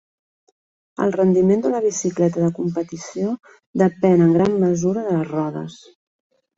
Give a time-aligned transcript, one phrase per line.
[1.05, 3.37] El rendiment d'una bicicleta de competició
[3.85, 5.83] depèn en gran mesura de les rodes.